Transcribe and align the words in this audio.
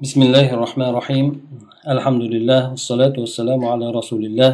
بسم 0.00 0.21
الله 0.21 0.47
الرحمن 0.55 0.87
الرحيم 0.95 1.27
الحمد 1.95 2.23
لله 2.33 2.61
والصلاة 2.71 3.15
والسلام 3.23 3.61
على 3.65 3.91
رسول 3.91 4.23
الله 4.25 4.51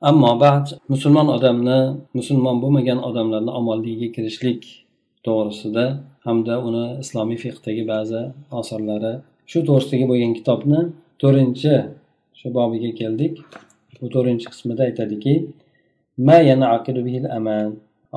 ammo 0.00 0.40
ba'd 0.40 0.66
musulmon 0.88 1.28
odamni 1.36 1.98
musulmon 2.14 2.62
bo'lmagan 2.62 2.98
odamlarni 3.08 3.50
omonligiga 3.58 4.08
kirishlik 4.16 4.60
to'g'risida 5.26 5.84
hamda 6.26 6.54
uni 6.68 6.86
islomiy 7.02 7.38
fiqdagi 7.44 7.82
ba'zi 7.92 8.20
asarlari 8.60 9.12
shu 9.50 9.58
to'g'risidagi 9.68 10.04
bo'lgan 10.10 10.32
kitobni 10.38 10.80
to'rtinchi 11.22 11.74
shu 12.38 12.46
bobiga 12.58 12.90
keldik 13.00 13.34
bu 14.00 14.06
to'rtinchi 14.14 14.46
qismida 14.52 14.82
aytadiki 14.88 15.34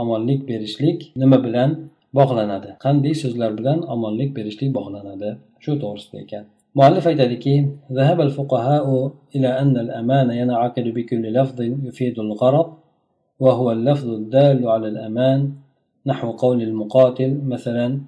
omonlik 0.02 0.40
berishlik 0.50 1.00
nima 1.22 1.38
bilan 1.46 1.70
bog'lanadi 2.18 2.70
qanday 2.84 3.14
so'zlar 3.24 3.52
bilan 3.60 3.78
omonlik 3.94 4.30
berishlik 4.38 4.70
bog'lanadi 4.78 5.30
shu 5.64 5.72
to'g'risida 5.84 6.18
ekan 6.26 6.44
مؤلف 6.76 7.06
يتدكي 7.06 7.68
ذهب 7.92 8.22
الفقهاء 8.22 9.12
إلى 9.36 9.60
أن 9.60 9.78
الأمان 9.78 10.32
ينعقد 10.32 10.84
بكل 10.84 11.34
لفظ 11.34 11.62
يفيد 11.62 12.20
الغرض 12.20 12.74
وهو 13.40 13.72
اللفظ 13.72 14.10
الدال 14.10 14.68
على 14.68 14.88
الأمان 14.88 15.52
نحو 16.06 16.32
قول 16.32 16.62
المقاتل 16.62 17.42
مثلا 17.46 18.02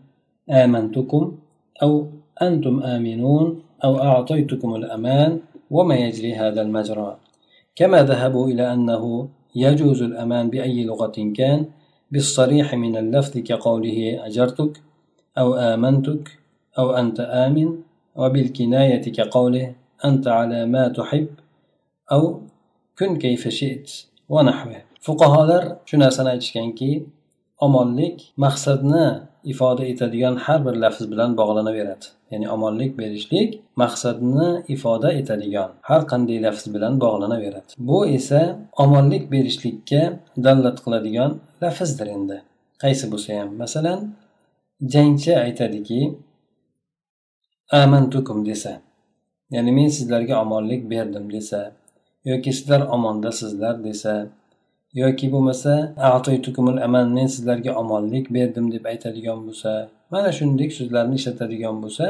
آمنتكم 0.49 1.37
أو 1.83 2.07
أنتم 2.41 2.79
آمنون 2.83 3.61
أو 3.83 3.99
أعطيتكم 3.99 4.75
الأمان 4.75 5.39
وما 5.71 5.95
يجري 5.95 6.35
هذا 6.35 6.61
المجرى. 6.61 7.17
كما 7.75 8.03
ذهبوا 8.03 8.47
إلى 8.47 8.73
أنه 8.73 9.29
يجوز 9.55 10.01
الأمان 10.01 10.49
بأي 10.49 10.83
لغة 10.83 11.31
كان 11.35 11.65
بالصريح 12.11 12.75
من 12.75 12.97
اللفظ 12.97 13.37
كقوله 13.37 14.25
أجرتك 14.25 14.81
أو 15.37 15.53
آمنتك 15.53 16.39
أو 16.77 16.91
أنت 16.91 17.19
آمن 17.19 17.77
وبالكناية 18.16 19.12
كقوله 19.16 19.74
أنت 20.04 20.28
على 20.28 20.66
ما 20.66 20.88
تحب 20.88 21.28
أو 22.12 22.40
كن 22.98 23.16
كيف 23.16 23.48
شئت 23.48 23.90
ونحوه 24.28 24.88
fuqarolar 25.06 25.62
shu 25.88 25.96
narsani 26.04 26.28
aytishganki 26.34 26.90
omonlik 27.66 28.16
maqsadni 28.44 29.06
ifoda 29.52 29.84
etadigan 29.92 30.34
har 30.44 30.60
bir 30.66 30.74
lafz 30.84 31.02
bilan 31.12 31.30
bog'lanaveradi 31.40 32.06
ya'ni 32.32 32.46
omonlik 32.56 32.92
berishlik 33.00 33.50
maqsadni 33.82 34.48
ifoda 34.74 35.10
etadigan 35.20 35.70
har 35.88 36.02
qanday 36.12 36.38
lafz 36.46 36.64
bilan 36.74 36.94
bog'lanaveradi 37.04 37.70
bu 37.88 37.98
esa 38.16 38.40
omonlik 38.84 39.24
berishlikka 39.34 40.02
dallat 40.46 40.76
qiladigan 40.84 41.30
lafzdir 41.62 42.08
endi 42.16 42.38
qaysi 42.82 43.04
bo'lsa 43.12 43.30
ham 43.40 43.50
masalan 43.62 44.00
jangchi 44.94 45.32
aytadiki 45.44 46.00
amantukum 47.81 48.45
desa. 48.45 48.73
Ya'ni 49.53 49.71
men 49.77 49.89
sizlarga 49.97 50.41
omonlik 50.43 50.81
berdim 50.91 51.25
desa 51.35 51.71
yoki 52.25 52.53
sizlar 52.53 52.81
omondasizlar 52.95 53.83
desa 53.83 54.13
yoki 54.93 55.31
bo'lmasa 55.33 55.73
aman 56.87 57.07
men 57.17 57.27
sizlarga 57.35 57.71
omonlik 57.81 58.25
berdim 58.35 58.71
deb 58.71 58.85
aytadigan 58.91 59.39
bo'lsa 59.47 59.71
mana 60.11 60.31
shunday 60.37 60.69
so'zlarni 60.77 61.15
ishlatadigan 61.19 61.75
bo'lsa 61.83 62.05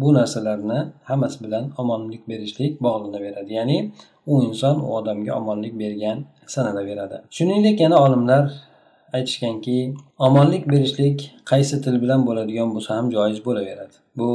bu 0.00 0.08
narsalarni 0.18 0.78
hammasi 1.10 1.38
bilan 1.44 1.64
omonlik 1.82 2.22
berishlik 2.30 2.72
bog'lanaveradi 2.86 3.52
ya'ni 3.58 3.78
u 4.26 4.34
inson 4.48 4.76
u 4.86 4.88
odamga 4.98 5.32
omonlik 5.40 5.74
bergan 5.82 6.18
sanalaveradi. 6.54 7.16
Shuningdek 7.36 7.80
yana 7.80 7.96
olimlar 8.04 8.44
aytishganki 9.16 9.78
omonlik 10.26 10.64
berishlik 10.72 11.18
qaysi 11.50 11.76
til 11.84 11.96
bilan 12.02 12.20
bo'ladigan 12.28 12.68
bo'lsa 12.74 12.90
ham 12.98 13.06
joiz 13.16 13.38
bo'laveradi. 13.46 13.96
Bu 14.18 14.28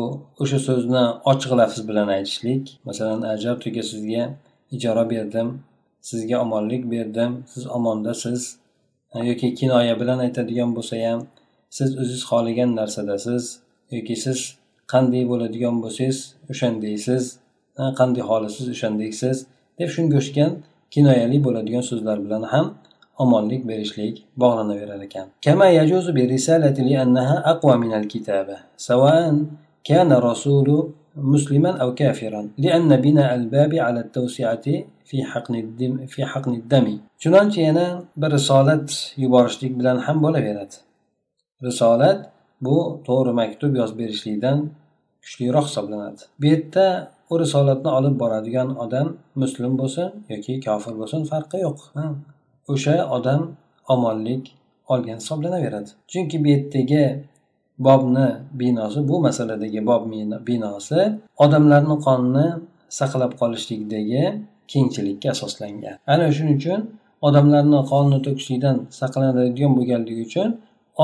o'sha 0.44 0.59
so'zni 0.67 1.03
ochiq 1.31 1.52
lafz 1.59 1.80
bilan 1.89 2.08
aytishlik. 2.17 2.64
Masalan 2.88 3.22
ajabtuga 3.34 3.84
sizga 3.92 4.23
ijara 4.75 5.09
berdim 5.09 5.50
sizga 6.02 6.42
omonlik 6.42 6.92
berdim 6.92 7.44
siz 7.53 7.67
omondasiz 7.67 8.58
yoki 9.23 9.56
kinoya 9.59 10.00
bilan 10.00 10.19
aytadigan 10.25 10.75
bo'lsa 10.78 10.96
ham 11.07 11.19
siz 11.78 11.90
o'ziz 12.01 12.22
xohlagan 12.30 12.75
narsadasiz 12.80 13.44
yoki 13.96 14.16
siz 14.25 14.40
qanday 14.94 15.24
bo'ladigan 15.31 15.75
bo'lsangiz 15.84 16.19
o'shandaysiz 16.51 17.24
qanday 18.00 18.24
xohlasangiz 18.30 18.68
o'shandaksiz 18.75 19.38
deb 19.80 19.90
shunga 19.96 20.18
o'xshagan 20.22 20.51
kinoyali 20.94 21.38
bo'ladigan 21.47 21.84
so'zlar 21.90 22.18
bilan 22.25 22.44
ham 22.53 22.66
omonlik 23.22 23.62
berishlik 23.70 24.15
bog'lanaverar 24.43 25.00
ekan 25.09 25.26
كما 25.47 25.66
يجوز 25.81 26.06
بالرسالة 26.16 26.76
لأنها 26.91 27.37
أقوى 27.53 27.75
من 27.76 27.93
الكتابة 28.00 28.56
سواء 28.76 29.25
كان 29.84 30.09
الرسول 30.19 30.69
مسلما 31.16 31.70
أو 31.82 31.94
كافرا 32.00 32.43
لأن 32.65 32.91
بناء 33.06 33.31
الباب 33.34 33.72
على 33.87 34.00
التوسعة 34.00 34.66
في 35.09 35.16
حقن 35.25 35.54
الدم 35.65 35.94
في 36.12 36.20
حقن 36.25 36.53
الدم 36.60 36.87
chunonchi 37.22 37.60
yana 37.60 37.87
bir 38.16 38.31
risolat 38.31 39.15
yuborishlik 39.16 39.72
bilan 39.78 39.97
ham 40.06 40.22
bo'laveradi 40.25 40.76
risolat 41.66 42.19
bu 42.66 42.76
to'g'ri 43.06 43.32
maktub 43.41 43.72
yozib 43.81 43.98
berishlikdan 44.03 44.59
kuchliroq 45.25 45.66
hisoblanadi 45.70 46.22
bu 46.41 46.47
yerda 46.53 46.87
u 47.32 47.34
risolatni 47.43 47.91
olib 47.98 48.15
boradigan 48.22 48.69
odam 48.84 49.09
muslim 49.43 49.72
bo'lsin 49.81 50.09
yoki 50.32 50.54
kofir 50.66 50.94
bo'lsin 51.00 51.20
farqi 51.31 51.59
yo'q 51.66 51.78
O'sha 52.73 52.95
odam 53.17 53.41
omonlik 53.94 54.44
olgan 54.94 55.17
hisoblanaveradi. 55.22 55.89
Chunki 56.11 56.38
bu 56.44 56.47
yerdagi 56.53 57.05
bobni 57.88 58.28
binosi 58.59 59.00
bu 59.09 59.16
masaladagi 59.28 59.81
bob 59.89 60.03
binosi 60.47 61.01
odamlarni 61.44 61.95
qonini 62.07 62.47
saqlab 63.00 63.31
qolishlikdagi 63.41 64.23
kengchilikka 64.72 65.27
asoslangan. 65.35 65.95
Ana 66.13 66.25
shuning 66.38 66.57
uchun 66.61 66.81
odamlarni 67.27 67.79
qonini 67.91 68.19
to'kishlikdan 68.25 68.75
saqlanadigan 69.00 69.72
bo'lganligi 69.77 70.23
uchun 70.29 70.50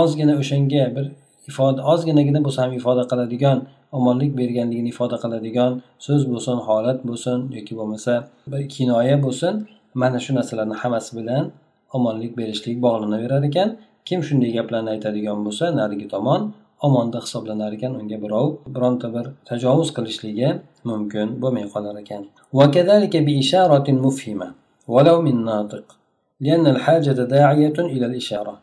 ozgina 0.01 0.33
o'shanga 0.41 0.83
bir 0.95 1.05
ifoda 1.49 1.79
ozginagina 1.91 2.39
bo'lsa 2.45 2.59
ham 2.65 2.73
ifoda 2.79 3.03
qiladigan 3.11 3.57
omonlik 3.97 4.31
berganligini 4.39 4.89
ifoda 4.95 5.17
qiladigan 5.23 5.71
so'z 6.05 6.21
bo'lsin 6.31 6.57
holat 6.67 6.99
bo'lsin 7.09 7.37
yoki 7.57 7.73
bo'lmasa 7.79 8.13
bir 8.51 8.61
kinoya 8.75 9.17
bo'lsin 9.25 9.53
mana 10.01 10.19
shu 10.23 10.31
narsalarni 10.37 10.75
hammasi 10.81 11.11
bilan 11.19 11.43
omonlik 11.97 12.31
berishlik 12.39 12.77
bog'lanaverar 12.85 13.43
ekan 13.49 13.69
kim 14.07 14.19
shunday 14.27 14.51
gaplarni 14.57 14.89
aytadigan 14.95 15.39
bo'lsa 15.45 15.65
narigi 15.79 16.07
tomon 16.13 16.41
omonda 16.87 17.19
hisoblanar 17.25 17.71
ekan 17.77 17.93
unga 17.99 18.17
birov 18.23 18.47
bironta 18.75 19.07
bir 19.15 19.25
tajovuz 19.49 19.89
qilishligi 19.97 20.49
mumkin 20.89 21.27
bo'lmay 21.43 21.65
qolar 21.75 21.95
ekan 22.03 22.23
وكذلك 22.59 23.13
بإشارة 23.27 23.87
مفهمة 24.05 24.47
ولو 24.93 25.17
من 25.27 25.35
ناطق 25.49 25.85
لأن 26.45 26.65
الحاجة 26.67 27.11
داعية 27.35 27.77
إلى 27.93 28.05
الإشارة 28.05 28.55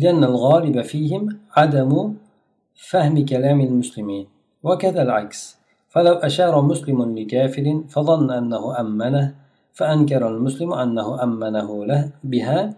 لأن 0.00 0.24
الغالب 0.24 0.76
فيهم 0.90 1.22
عدم 1.56 1.92
فهم 2.90 3.14
كلام 3.30 3.58
المسلمين 3.68 4.26
وكذا 4.66 5.02
العكس 5.02 5.40
فلو 5.92 6.14
أشار 6.28 6.54
مسلم 6.70 6.98
لكافر 7.18 7.66
فظن 7.92 8.30
أنه 8.30 8.80
أمنه 8.80 9.34
فأنكر 9.79 10.27
المسلم 10.27 10.73
أنه 10.73 11.23
أمنه 11.23 11.85
له 11.85 12.09
بها 12.23 12.73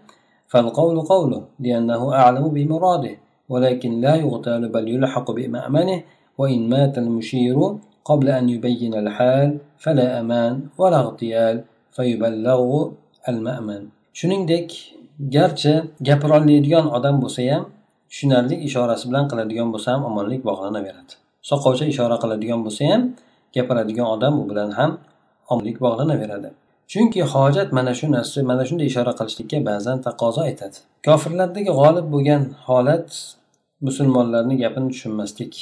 فالقول 0.48 0.96
قوله 1.00 1.42
لأنه 1.60 2.14
أعلم 2.14 2.48
بمراده 2.48 3.14
ولكن 3.48 4.00
لا 4.00 4.14
يغتال 4.14 4.68
بل 4.68 4.88
يلحق 4.88 5.30
بمأمنه 5.30 6.02
وإن 6.38 6.68
مات 6.68 6.98
المشير 6.98 7.58
قبل 8.04 8.28
أن 8.28 8.48
يبين 8.48 8.94
الحال 8.94 9.58
فلا 9.78 10.20
أمان 10.20 10.60
ولا 10.78 11.00
اغتيال 11.00 11.64
فيبلغ 11.92 12.88
المأمن 13.28 13.82
shuningdek 14.18 14.68
garchi 15.34 15.72
gapirolmaydigan 16.08 16.86
odam 16.96 17.22
bo'lsa 17.22 17.42
ham 17.52 17.62
tushunarli 18.10 18.56
ishorasi 18.68 19.04
bilan 19.10 19.24
qiladigan 19.30 19.68
bo'lsa 19.74 19.88
ham 19.94 20.02
omonlik 20.10 20.42
bog'lanaveradi 20.48 21.14
soqovcha 21.50 21.84
ishora 21.92 22.16
qiladigan 22.22 22.60
bo'lsa 22.66 22.82
ham 22.90 23.02
gapiradigan 23.56 24.06
odam 24.14 24.34
u 24.40 24.44
bilan 24.50 24.70
ham 24.78 24.90
omonlik 25.52 25.76
bog'lanaveradi 25.84 26.50
chunki 26.91 27.21
hojat 27.33 27.69
mana 27.77 27.93
shu 27.99 28.05
narsa 28.15 28.43
mana 28.51 28.63
shunday 28.67 28.87
ishora 28.91 29.13
qilishlikka 29.19 29.57
ba'zan 29.69 29.97
taqozo 30.07 30.43
etadi. 30.51 30.77
Kofirlardagi 31.07 31.71
g'olib 31.79 32.07
bo'lgan 32.13 32.41
holat 32.67 33.09
musulmonlarni 33.87 34.55
gapini 34.63 34.87
tushunmaslik. 34.93 35.53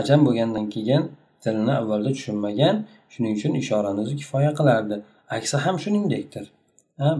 Ajam 0.00 0.20
bo'lgandan 0.26 0.66
keyin 0.74 1.02
tilni 1.44 1.72
avvalda 1.80 2.10
tushunmagan 2.16 2.76
shuning 3.12 3.32
uchun 3.38 3.52
ishorani 3.62 4.00
o'zi 4.04 4.14
kifoya 4.20 4.52
qilardi. 4.58 4.96
Aksi 5.36 5.56
ham 5.64 5.76
shuningdekdir. 5.84 6.44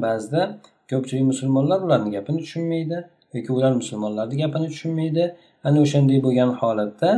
Ba'zida 0.05 0.43
ko'pchilik 0.91 1.25
musulmonlar 1.33 1.79
ularni 1.87 2.11
gapini 2.17 2.39
tushunmaydi 2.45 2.99
yoki 3.35 3.51
ular 3.59 3.73
musulmonlarni 3.81 4.37
gapini 4.43 4.67
tushunmaydi. 4.75 5.25
Ana 5.67 5.79
o'shanday 5.85 6.19
bo'lgan 6.27 6.51
holatda 6.61 7.11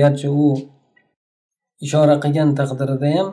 garchi 0.00 0.28
u 0.44 0.46
ishora 1.86 2.14
qilgan 2.24 2.48
taqdirida 2.60 3.08
ham 3.16 3.28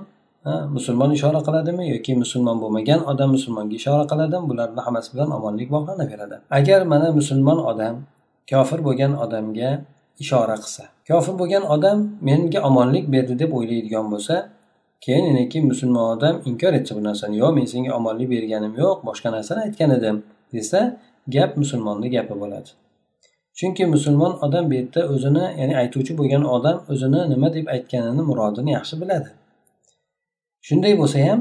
musulmon 0.46 1.12
ishora 1.12 1.40
qiladimi 1.48 1.90
yoki 1.94 2.16
musulmon 2.16 2.58
bo'lmagan 2.62 3.00
odam 3.12 3.30
musulmonga 3.36 3.76
ishora 3.82 4.04
qiladimi? 4.12 4.46
Bularni 4.50 4.82
hammasi 4.86 5.14
bilan 5.14 5.30
omonlik 5.38 5.70
bog'lanaveradi 5.76 6.36
agar 6.60 6.82
mana 6.92 7.12
musulmon 7.20 7.60
odam 7.72 7.96
kofir 8.52 8.80
bo'lgan 8.88 9.14
odamga 9.24 9.70
ishora 10.24 10.56
qilsa 10.64 10.84
kofir 11.10 11.34
bo'lgan 11.42 11.64
odam 11.76 11.98
menga 12.28 12.60
omonlik 12.70 13.06
berdi 13.14 13.34
deb 13.42 13.52
o'ylaydigan 13.58 14.06
bo'lsa 14.14 14.36
keyin 15.06 15.24
yana 15.30 15.68
musulmon 15.72 16.06
odam 16.16 16.36
inkor 16.50 16.74
etsa 16.80 16.92
bu 16.98 17.02
narsani 17.10 17.36
yo'q 17.42 17.52
men 17.58 17.66
senga 17.74 17.92
omonlik 18.00 18.28
berganim 18.34 18.74
yo'q 18.82 18.98
boshqa 19.10 19.30
narsani 19.36 19.60
aytgan 19.68 19.92
edim 19.98 20.16
desa 20.54 20.80
gap 21.36 21.52
musulmonni 21.62 22.08
gapi 22.16 22.36
bo'ladi. 22.42 22.70
Chunki 23.58 23.84
musulmon 23.96 24.34
odam 24.46 24.64
bu 24.70 24.74
yerda 24.80 25.02
o'zini 25.14 25.46
ya'ni 25.60 25.76
aytuvchi 25.82 26.14
bo'lgan 26.20 26.44
odam 26.56 26.78
o'zini 26.92 27.22
nima 27.32 27.48
deb 27.56 27.66
aytganini 27.76 28.22
murodini 28.30 28.72
yaxshi 28.78 28.96
biladi. 29.02 29.30
Shunday 30.68 30.94
bo'lsa 31.02 31.18
ham 31.28 31.40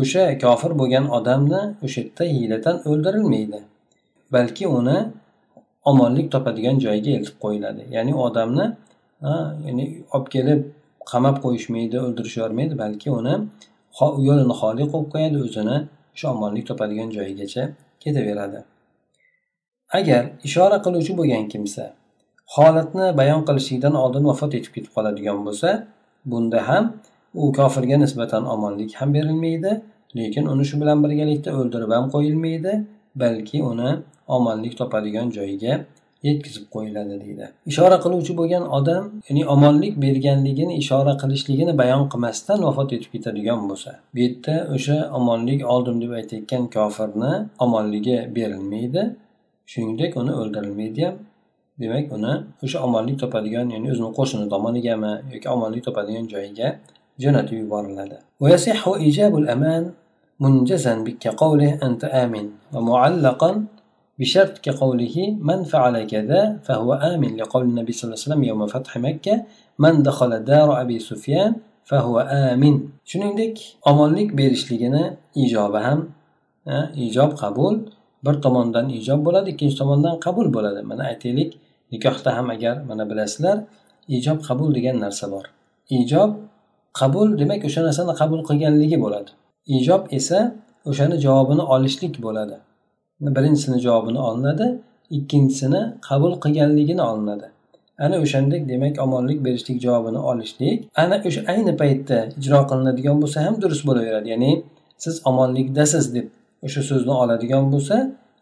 o'sha 0.00 0.24
kofir 0.44 0.72
bo'lgan 0.80 1.04
odamni 1.18 1.62
o'sha 1.84 2.00
yerda 2.04 2.24
hiyladan 2.34 2.76
o'ldirilmaydi 2.90 3.60
balki 4.34 4.64
uni 4.78 4.98
omonlik 5.90 6.32
topadigan 6.34 6.76
joyga 6.84 7.10
eltib 7.18 7.36
qo'yiladi. 7.44 7.82
Ya'ni 7.96 8.14
odamni 8.26 8.66
ya'ni 9.66 9.84
olib 10.14 10.28
kelib 10.34 10.60
qamab 11.12 11.36
qo'yishmaydi 11.44 11.96
o'ldirib 12.04 12.32
yubormaydi 12.36 12.78
balki 12.84 13.08
uni 13.18 13.34
yo'lini 14.28 14.54
xoli 14.60 14.84
qo'yib 14.92 15.08
qo'yadi 15.14 15.38
o'zini 15.46 15.76
o'sha 16.14 16.26
omonlik 16.34 16.64
topadigan 16.70 17.08
joyigacha 17.16 17.62
ketaveradi. 18.02 18.60
Agar 19.98 20.22
ishora 20.48 20.78
qiluvchi 20.84 21.12
bo'lgan 21.20 21.44
kimsa 21.52 21.84
holatni 22.56 23.06
bayon 23.20 23.42
qilishlikdan 23.48 23.94
oldin 24.02 24.24
vafot 24.30 24.52
etib 24.58 24.72
ketib 24.76 24.92
qoladigan 24.96 25.38
bo'lsa 25.46 25.70
bunda 26.30 26.60
ham 26.68 26.84
u 27.34 27.52
kofirga 27.58 27.96
nisbatan 28.04 28.46
omonlik 28.54 28.94
ham 29.00 29.14
berilmaydi 29.14 29.72
lekin 30.16 30.44
uni 30.52 30.64
shu 30.70 30.80
bilan 30.82 30.98
birgalikda 31.04 31.50
o'ldirib 31.58 31.90
ham 31.96 32.06
qo'yilmaydi 32.14 32.72
balki 33.22 33.62
uni 33.70 33.90
omonlik 34.36 34.74
topadigan 34.80 35.30
joyiga 35.36 35.74
yetkazib 36.22 36.64
qo'yiladi 36.74 37.14
deydi. 37.24 37.46
Ishora 37.72 37.96
qiluvchi 38.04 38.32
bo'lgan 38.40 38.64
odam 38.78 39.04
ya'ni 39.28 39.42
omonlik 39.54 39.94
berganligini 40.04 40.74
ishora 40.82 41.14
qilishligini 41.22 41.72
bayon 41.80 42.02
qilmasdan 42.12 42.58
vafot 42.66 42.92
etib 42.96 43.10
ketadigan 43.14 43.60
bo'lsa 43.70 43.90
bu 44.14 44.18
yerda 44.24 44.56
o'sha 44.76 44.98
omonlik 45.18 45.60
oldim 45.74 45.96
deb 46.02 46.12
aytayotgan 46.20 46.64
kofirni 46.76 47.32
omonligi 47.66 48.18
berilmaydi 48.36 49.02
shuningdek 49.72 50.16
uni 50.22 50.32
o'ldirilmaydi 50.40 51.02
ham. 51.06 51.16
Demak 51.82 52.06
uni 52.16 52.32
o'sha 52.64 52.78
omonlik 52.86 53.16
topadigan 53.22 53.66
ya'ni 53.74 53.88
o'zini 53.92 54.10
qo'shni 54.18 54.46
tomonigami 54.54 55.12
yoki 55.34 55.48
omonlik 55.56 55.82
topadigan 55.88 56.26
joyiga 56.34 56.68
jo'natib 57.23 57.57
yuboriladi 57.63 58.17
منجزا 60.43 60.93
كقوله 61.23 61.71
أنت 61.87 62.03
آمن 62.23 62.45
ومعلقا 62.73 63.51
بشرط 64.19 64.55
كقوله 64.65 65.15
من 65.49 65.59
فعل 65.63 65.95
كذا 66.03 66.41
فهو 66.63 66.89
آمن 66.93 67.31
لقول 67.39 67.63
النبي 67.71 67.91
صلى 67.91 68.03
الله 68.03 68.17
عليه 68.19 68.27
وسلم 68.27 68.43
يوم 68.43 68.61
فتح 68.67 68.91
مكة 68.97 69.35
من 69.79 69.93
دخل 70.03 70.31
دار 70.51 70.81
أبي 70.81 70.97
سفيان 70.99 71.51
فهو 71.89 72.19
آمن 72.19 72.75
shuningdek 73.05 73.77
omonlik 73.85 74.37
berishligini 74.37 75.03
ijobi 75.35 75.77
ham 75.77 75.99
ijob 76.95 77.31
qabul 77.41 77.75
bir 78.25 78.35
tomondan 78.45 78.89
ijob 78.89 79.19
bo'ladi 79.25 79.49
ikkinchi 79.53 79.77
tomondan 79.81 80.15
qabul 80.25 80.47
bo'ladi 80.55 80.81
mana 80.89 81.03
aytaylik 81.11 81.51
nikohda 81.91 82.29
ham 82.37 82.49
agar 82.49 82.75
mana 82.89 83.03
bilasizlar 83.09 83.57
ijob 84.17 84.39
qabul 84.47 84.69
degan 84.77 84.97
narsa 85.05 85.25
bor 85.33 85.45
ijob 85.99 86.31
qabul 86.98 87.38
demak 87.40 87.60
o'sha 87.68 87.80
narsani 87.86 88.12
qabul 88.20 88.40
qilganligi 88.48 88.98
bo'ladi. 89.04 89.30
Ijob 89.76 90.02
esa 90.18 90.38
o'shani 90.90 91.16
javobini 91.24 91.64
olishlik 91.74 92.14
bo'ladi. 92.26 92.56
Birinchisini 93.36 93.78
javobini 93.86 94.20
olinadi 94.28 94.66
ikkinchisini 95.16 95.80
qabul 96.08 96.32
qilganligini 96.44 97.02
olinadi. 97.10 97.46
Ana 98.04 98.16
o'shandek 98.24 98.62
demak 98.72 98.94
omonlik 99.04 99.38
berishlik 99.46 99.76
javobini 99.84 100.20
olishlik. 100.30 100.76
Ana 101.02 101.16
o'sha 101.28 101.40
ayni 101.52 101.72
paytda 101.82 102.18
ijro 102.40 102.60
qilinadigan 102.70 103.16
bo'lsa 103.22 103.38
ham 103.46 103.54
durust 103.62 103.82
bo'laveradi. 103.88 104.28
Ya'ni 104.34 104.52
siz 105.04 105.14
omonlikdasiz 105.30 106.14
deb 106.14 106.26
o'sha 106.66 106.82
so'zni 106.90 107.14
oladigan 107.22 107.64
bo'lsa 107.72 107.96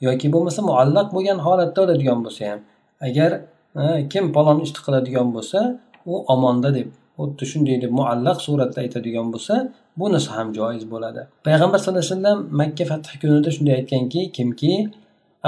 yoki 0.06 0.32
bo'lmasa 0.34 0.60
muallaq 0.70 1.08
bo'lgan 1.16 1.38
holatda 1.46 1.78
oladigan 1.84 2.18
bo'lsa 2.24 2.42
ham 2.50 2.60
agar 3.06 3.30
kim 4.12 4.24
palon 4.36 4.58
ishni 4.66 4.80
qiladigan 4.86 5.28
bo'lsa 5.36 5.58
u 6.12 6.14
omonda 6.34 6.70
deb 6.78 6.88
xuddi 7.19 7.45
shunday 7.51 7.77
deb 7.83 7.91
muallaq 7.99 8.37
suratda 8.47 8.79
aytadigan 8.85 9.27
bo'lsa 9.33 9.55
bunisi 10.01 10.29
ham 10.35 10.47
joiz 10.57 10.83
bo'ladi 10.93 11.21
payg'ambar 11.47 11.79
sallallohu 11.79 12.05
alayhi 12.05 12.15
vasallam 12.15 12.39
makka 12.61 12.83
fath 12.91 13.09
kunida 13.21 13.49
shunday 13.55 13.75
aytganki 13.79 14.21
kimki 14.37 14.73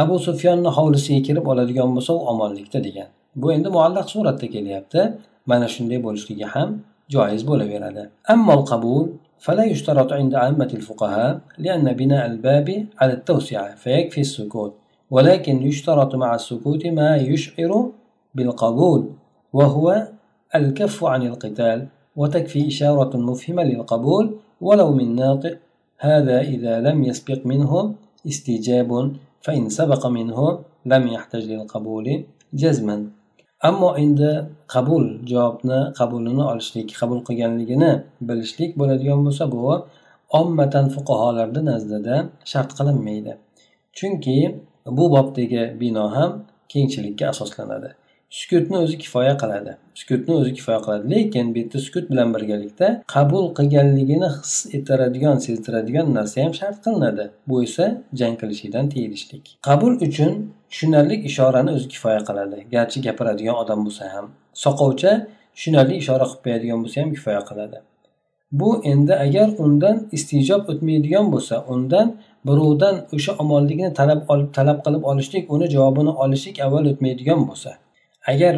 abu 0.01 0.15
sufyonni 0.27 0.69
hovlisiga 0.77 1.21
kirib 1.27 1.45
oladigan 1.51 1.89
bo'lsa 1.95 2.11
u 2.19 2.21
omonlikda 2.31 2.79
degan 2.87 3.09
bu 3.41 3.47
endi 3.55 3.69
muallaq 3.77 4.07
suratda 4.15 4.47
kelyapti 4.55 5.01
mana 5.51 5.67
shunday 5.75 5.99
bo'lishligi 6.05 6.47
ham 6.55 6.69
joiz 7.13 7.41
bo'laveradi 7.49 8.03
ammo 8.33 8.57
qabul 8.71 9.03
فلا 9.45 9.63
يشترط 9.73 10.09
عند 10.19 10.33
عامة 10.35 10.71
الفقهاء 10.79 11.31
لأن 11.57 11.93
بناء 11.93 12.25
الباب 12.31 12.67
على 12.99 13.13
التوسعة 13.13 13.75
فيكفي 13.75 14.21
السكوت 14.27 14.73
ولكن 15.15 15.55
يشترط 15.67 16.11
مع 16.15 16.35
السكوت 16.35 16.83
ما 16.99 17.09
يشعر 17.31 17.71
بالقبول 18.35 19.01
وهو 19.57 20.07
الكف 20.55 21.03
عن 21.03 21.21
القتال 21.23 21.87
وتكفي 22.15 22.67
إشارة 22.67 23.17
مفهمة 23.17 23.63
للقبول 23.63 24.25
ولو 24.61 24.89
من 24.93 25.15
ناطق 25.15 25.57
هذا 25.99 26.41
إذا 26.41 26.79
لم 26.79 27.03
يسبق 27.03 27.45
منه 27.45 27.95
استجاب 28.27 28.89
فإن 29.41 29.69
سبق 29.69 30.07
منه 30.07 30.59
لم 30.85 31.07
يحتج 31.07 31.43
للقبول 31.51 32.23
جزما 32.53 32.97
ammo 33.69 33.89
endi 34.03 34.31
qabul 34.73 35.05
javobni 35.31 35.79
qabulini 35.99 36.43
olishlik 36.51 36.89
qabul 36.99 37.19
qilganligini 37.27 37.91
bilishlik 38.27 38.71
bo'ladigan 38.79 39.19
bo'lsa 39.25 39.45
bu 39.53 39.61
ommatan 40.39 40.85
fuqarolarni 40.95 41.61
nazdida 41.71 42.15
shart 42.51 42.69
qilinmaydi 42.77 43.33
chunki 43.97 44.37
bu 44.97 45.05
bobdagi 45.15 45.63
bino 45.81 46.05
ham 46.15 46.31
kengchilikka 46.71 47.25
asoslanadi 47.33 47.89
Sukutni 48.30 48.76
o'zi 48.78 48.98
kifoya 48.98 49.36
qiladi. 49.42 49.76
Sukutni 49.94 50.34
o'zi 50.34 50.52
kifoya 50.54 50.78
qiladi. 50.84 51.10
Lekin 51.10 51.54
bu 51.54 51.58
yerda 51.58 51.78
sukut 51.78 52.10
bilan 52.10 52.34
birgalikda 52.34 53.02
qabul 53.14 53.44
qilganligini 53.58 54.28
his 54.36 54.54
ettiradigan 54.76 55.36
sezdiradigan 55.46 56.14
narsa 56.14 56.44
ham 56.44 56.54
shart 56.60 56.78
qilinadi. 56.84 57.24
Bu 57.48 57.62
esa 57.66 58.02
jang 58.20 58.34
qilishlikdan 58.40 58.88
tiyilishlik. 58.92 59.44
Qabul 59.68 59.92
uchun 60.06 60.32
tushunarli 60.70 61.16
ishorani 61.30 61.70
o'zi 61.76 61.88
kifoya 61.94 62.20
qiladi. 62.28 62.56
Garchi 62.74 62.98
gapiradigan 63.06 63.56
odam 63.62 63.80
bo'lsa 63.86 64.04
ham 64.14 64.26
soqovcha 64.64 65.12
tushunarli 65.54 65.94
ishora 66.02 66.24
qilib 66.30 66.42
qo'yadigan 66.44 66.78
bo'lsa 66.84 66.96
ham 67.02 67.10
kifoya 67.16 67.42
qiladi. 67.50 67.78
Bu 68.60 68.70
endi 68.92 69.14
agar 69.26 69.48
undan 69.64 69.96
istijob 70.16 70.62
o'tmaydigan 70.72 71.26
bo'lsa 71.32 71.64
undan 71.74 72.08
birovdan 72.48 72.96
o'sha 73.16 73.32
omonlikni 73.42 73.88
talab 73.98 74.20
olib 74.32 74.48
talab 74.56 74.78
qilib 74.86 75.02
olishlik 75.10 75.44
uni 75.54 75.66
javobini 75.74 76.12
olishlik 76.24 76.56
avval 76.66 76.84
o'tmaydigan 76.92 77.40
bo'lsa 77.50 77.70
agar 78.32 78.54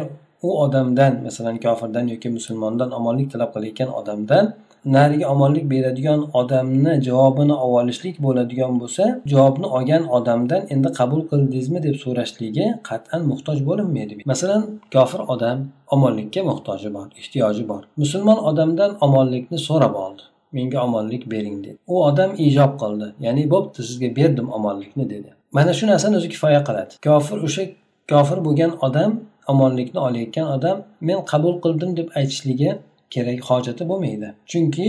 u 0.47 0.49
odamdan 0.63 1.13
masalan 1.25 1.57
kofirdan 1.65 2.05
yoki 2.13 2.29
musulmondan 2.37 2.89
omonlik 2.99 3.27
talab 3.33 3.49
qilayotgan 3.55 3.89
odamdan 3.99 4.45
nariga 4.85 5.27
omonlik 5.33 5.65
beradigan 5.71 6.19
odamni 6.33 6.93
javobini 7.07 7.55
olib 7.65 7.75
olishlik 7.81 8.15
bo'ladigan 8.25 8.79
bo'lsa 8.81 9.03
javobni 9.33 9.67
olgan 9.77 10.03
odamdan 10.17 10.61
endi 10.73 10.89
qabul 10.99 11.21
qildingizmi 11.29 11.83
deb 11.85 11.95
so'rashligi 12.03 12.65
qat'an 12.89 13.21
muhtoj 13.31 13.57
bo'linmaydi. 13.69 14.13
Masalan 14.31 14.63
kofir 14.95 15.21
odam 15.33 15.57
omonlikka 15.95 16.41
muhtoji 16.49 16.93
bor 16.97 17.07
ehtiyoji 17.21 17.63
bor. 17.71 17.81
Musulmon 18.03 18.39
odamdan 18.49 18.91
omonlikni 19.07 19.59
so'rab 19.67 19.95
oldi. 20.05 20.23
Menga 20.55 20.79
omonlik 20.87 21.23
bering 21.33 21.57
dedi. 21.65 21.77
U 21.93 21.95
odam 22.09 22.31
ijob 22.47 22.73
qildi 22.81 23.07
ya'ni 23.25 23.43
bo'pti 23.53 23.79
sizga 23.89 24.09
berdim 24.19 24.47
omonlikni 24.57 25.05
dedi. 25.13 25.29
Mana 25.57 25.71
shu 25.77 25.87
narsani 25.91 26.15
o'zi 26.19 26.29
kifoya 26.33 26.61
qiladi. 26.67 26.93
Kofir 27.07 27.37
o'sha 27.47 27.63
kofir 28.11 28.39
bo'lgan 28.45 28.71
odam 28.87 29.11
omonlikni 29.52 30.00
olayotgan 30.08 30.46
odam 30.56 30.76
men 31.08 31.18
qabul 31.32 31.54
qildim 31.64 31.90
deb 31.98 32.08
aytishligi 32.20 32.70
kerak 33.14 33.40
hojati 33.50 33.82
bo'lmaydi 33.90 34.28
chunki 34.50 34.86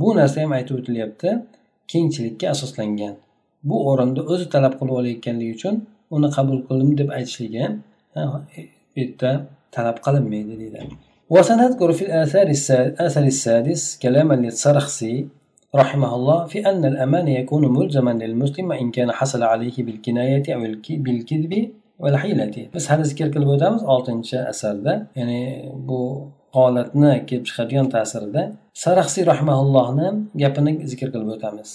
bu 0.00 0.08
narsa 0.18 0.36
ham 0.42 0.52
aytib 0.58 0.74
o'tilyapti 0.80 1.28
kengchilikka 1.92 2.46
asoslangan 2.54 3.14
bu 3.68 3.76
o'rinda 3.90 4.20
o'zi 4.32 4.46
talab 4.54 4.74
qilib 4.78 4.94
olayotganligi 5.00 5.52
uchun 5.58 5.74
uni 6.16 6.28
qabul 6.36 6.58
qildim 6.68 6.90
deb 7.00 7.08
aytishligi 7.18 7.64
bu 8.94 8.98
yerda 9.00 9.30
talab 9.76 9.96
qilinmaydi 10.06 10.54
deydi 10.62 10.80
وسنذكر 11.34 11.92
في 11.98 12.04
الآثار 12.08 12.46
الأثر 12.70 13.24
السادس 13.34 13.98
كلاما 14.02 14.34
للسرخسي 14.34 15.14
رحمه 15.74 16.10
الله 16.14 16.38
في 16.46 16.58
أن 16.70 16.84
الأمان 16.84 17.28
يكون 17.28 17.64
ملزما 17.78 18.10
للمسلم 18.10 18.66
وإن 18.70 18.90
كان 18.90 19.12
حصل 19.12 19.42
عليه 19.42 19.76
بالكناية 19.86 20.46
أو 20.54 20.60
بالكذب 21.04 21.52
biz 22.75 22.83
hali 22.89 23.05
zikr 23.11 23.27
qilib 23.33 23.49
o'tamiz 23.55 23.83
oltinchi 23.93 24.37
asarda. 24.51 24.93
Ya'ni 25.19 25.41
bu 25.89 25.99
holatni 26.57 27.11
kelib 27.27 27.45
chiqadigan 27.49 27.87
ta'sirida 27.95 28.43
saraxsiy 28.83 29.23
rahmaullohni 29.31 30.07
gapini 30.41 30.71
zikr 30.91 31.07
qilib 31.13 31.29
o'tamiz. 31.35 31.69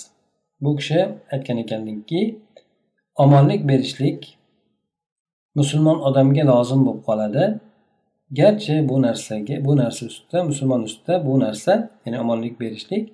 Bu 0.63 0.71
kishi 0.79 1.01
aytgan 1.35 1.59
ekanlarki 1.65 2.21
omonlik 3.25 3.63
berishlik 3.71 4.21
musulmon 5.59 5.99
odamga 6.09 6.45
lozim 6.53 6.81
bo'lib 6.87 7.03
qoladi. 7.09 7.45
Garchi 8.39 8.75
bu 8.89 8.97
narsaga 9.07 9.57
bu 9.67 9.73
narsa 9.83 10.03
ustida 10.11 10.39
musulmon 10.51 10.83
ustida 10.89 11.15
bu 11.27 11.35
narsa 11.45 11.73
ya'ni 12.05 12.17
omonlik 12.25 12.55
berishlik 12.63 13.05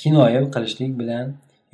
kinoya 0.00 0.40
qilishlik 0.54 0.92
bilan 1.00 1.26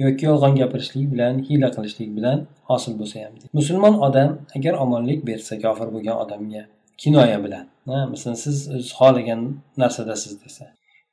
yoki 0.02 0.23
yolg'on 0.30 0.52
gapirishlik 0.61 1.07
bilan 1.12 1.35
hiyla 1.47 1.69
qilishlik 1.76 2.11
bilan 2.19 2.38
hosil 2.71 2.92
bo'lsa 3.00 3.16
ham 3.25 3.33
musulmon 3.59 3.95
odam 4.07 4.30
agar 4.57 4.75
omonlik 4.85 5.21
bersa 5.28 5.54
kofir 5.64 5.88
bo'lgan 5.95 6.16
odamga 6.25 6.62
kinoya 7.02 7.38
bilan 7.45 7.64
masalan 8.12 8.38
siz 8.45 8.57
o'z 8.76 8.87
xohlagan 8.99 9.40
narsadasiz 9.83 10.35
desa 10.42 10.64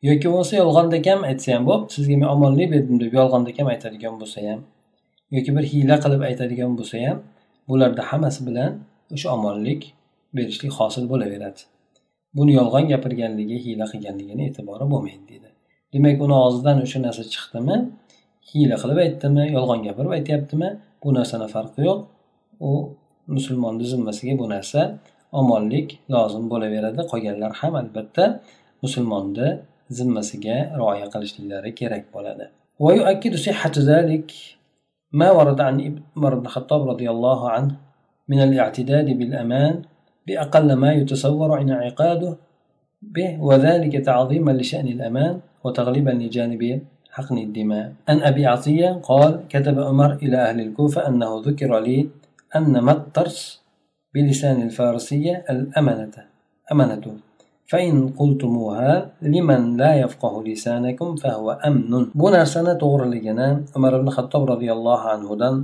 yoki 0.09 0.27
bo'lmasa 0.31 0.53
yolg'onda 0.61 0.97
kam 1.07 1.19
aytsa 1.29 1.47
ham 1.55 1.63
bo'p 1.69 1.83
sizga 1.95 2.15
men 2.21 2.29
omonlik 2.35 2.67
berdim 2.73 2.97
deb 3.03 3.11
yolg'onda 3.19 3.51
kam 3.57 3.67
aytadigan 3.73 4.15
bo'lsa 4.21 4.39
ham 4.47 4.59
yoki 5.35 5.51
bir 5.57 5.65
hiyla 5.71 5.95
qilib 6.03 6.21
aytadigan 6.29 6.71
bo'lsa 6.79 6.95
ham 7.05 7.17
bularda 7.69 8.01
hammasi 8.09 8.41
bilan 8.47 8.71
o'sha 9.15 9.27
omonlik 9.37 9.81
berishlik 10.37 10.71
hosil 10.79 11.03
bo'laveradi. 11.11 11.61
Buni 12.37 12.51
yolg'on 12.59 12.85
gapirganligi 12.91 13.57
hiyla 13.65 13.85
qilganligini 13.91 14.43
e'tibori 14.49 14.85
bo'lmaydi 14.93 15.23
deydi. 15.31 15.49
Demak 15.93 16.21
uni 16.25 16.35
og'zidan 16.45 16.77
o'sha 16.85 16.99
narsa 17.05 17.23
chiqdimi 17.33 17.77
hiyla 18.48 18.76
qilib 18.82 18.98
aytdimi 19.06 19.44
yolg'on 19.56 19.80
gapirib 19.86 20.12
aytyaptimi 20.18 20.68
bu 21.02 21.08
narsani 21.18 21.46
farqi 21.54 21.80
yo'q 21.88 22.00
u 22.68 22.70
musulmonni 23.36 23.84
zimmasiga 23.92 24.34
bu 24.40 24.46
narsa 24.54 24.80
omonlik 25.40 25.88
lozim 26.14 26.44
bo'laveradi 26.52 27.02
qolganlar 27.10 27.52
ham 27.60 27.74
albatta 27.82 28.24
musulmonni 28.84 29.48
zimmasiga 29.98 30.56
rioya 30.80 31.06
qilishliklari 31.12 31.70
kerak 31.80 32.04
bo'ladi 32.16 32.46
ويؤكد 32.84 33.34
صحة 33.46 33.74
ذلك 33.92 34.28
ما 35.12 35.28
ورد 35.30 35.60
عن 35.60 35.76
عمر 36.16 36.34
بن 36.34 36.46
الخطاب 36.46 36.88
رضي 36.92 37.10
الله 37.14 37.50
عنه 37.50 37.72
من 38.28 38.42
الاعتداد 38.42 39.08
بالأمان 39.18 39.82
بأقل 40.26 40.68
ما 40.72 40.90
يتصور 40.92 41.50
انعقاده 41.60 42.36
به 43.02 43.30
وذلك 43.48 43.94
تعظيما 44.08 44.50
لشأن 44.50 44.88
الأمان 44.88 45.40
وتغليبا 45.64 46.10
لجانب 46.10 46.62
حقن 47.16 47.38
الدماء 47.38 47.92
عن 48.08 48.22
أبي 48.22 48.46
عطية 48.46 48.88
قال 49.02 49.40
كتب 49.48 49.80
عمر 49.80 50.12
إلى 50.12 50.36
أهل 50.36 50.60
الكوفة 50.60 51.08
أنه 51.08 51.42
ذكر 51.46 51.78
لي 51.78 52.08
أن 52.56 52.78
ما 52.78 52.92
الترس 52.92 53.60
بلسان 54.14 54.62
الفارسية 54.62 55.44
الأمنة 55.50 56.16
أمنة 56.72 57.04
فإن 57.66 58.08
قلتموها 58.08 59.10
لمن 59.22 59.76
لا 59.76 59.94
يفقه 59.94 60.42
لسانكم 60.44 61.16
فهو 61.16 61.50
أمن 61.50 62.10
bu 62.14 62.32
narsani 62.32 62.78
to'g'riligini 62.82 63.48
umar 63.76 63.92
ibn 63.98 64.08
xattob 64.16 64.42
roziyallohu 64.52 65.06
anhudan 65.14 65.54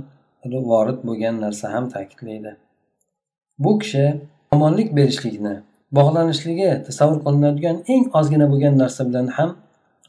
vorid 0.71 0.99
bo'lgan 1.07 1.35
narsa 1.45 1.65
ham 1.73 1.85
ta'kidlaydi 1.93 2.51
bu 3.63 3.71
kishi 3.81 4.05
omonlik 4.55 4.89
berishlikni 4.97 5.55
bog'lanishligi 5.97 6.71
tasavvur 6.87 7.19
qilinadigan 7.25 7.77
eng 7.93 8.03
ozgina 8.19 8.45
bo'lgan 8.53 8.73
narsa 8.81 9.01
bilan 9.09 9.27
ham 9.37 9.49